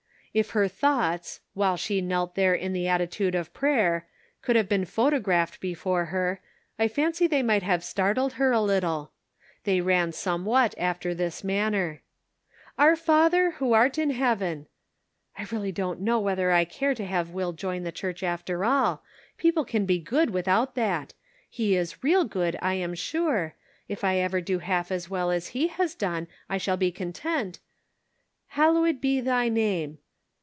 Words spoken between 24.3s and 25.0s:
do half